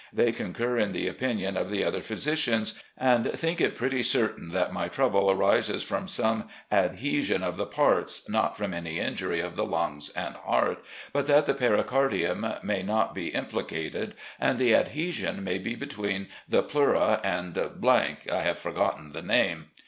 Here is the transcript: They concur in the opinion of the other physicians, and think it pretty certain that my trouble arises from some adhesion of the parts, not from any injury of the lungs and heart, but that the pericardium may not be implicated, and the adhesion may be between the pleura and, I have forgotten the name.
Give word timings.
They 0.11 0.31
concur 0.31 0.79
in 0.79 0.93
the 0.93 1.07
opinion 1.07 1.55
of 1.55 1.69
the 1.69 1.83
other 1.83 2.01
physicians, 2.01 2.83
and 2.97 3.31
think 3.33 3.61
it 3.61 3.75
pretty 3.75 4.01
certain 4.01 4.49
that 4.49 4.73
my 4.73 4.87
trouble 4.87 5.29
arises 5.29 5.83
from 5.83 6.07
some 6.07 6.47
adhesion 6.71 7.43
of 7.43 7.55
the 7.55 7.67
parts, 7.67 8.27
not 8.27 8.57
from 8.57 8.73
any 8.73 8.97
injury 8.97 9.41
of 9.41 9.55
the 9.55 9.63
lungs 9.63 10.09
and 10.15 10.33
heart, 10.37 10.83
but 11.13 11.27
that 11.27 11.45
the 11.45 11.53
pericardium 11.53 12.51
may 12.63 12.81
not 12.81 13.13
be 13.13 13.27
implicated, 13.27 14.15
and 14.39 14.57
the 14.57 14.73
adhesion 14.73 15.43
may 15.43 15.59
be 15.59 15.75
between 15.75 16.29
the 16.49 16.63
pleura 16.63 17.21
and, 17.23 17.55
I 17.55 18.41
have 18.41 18.57
forgotten 18.57 19.11
the 19.11 19.21
name. 19.21 19.67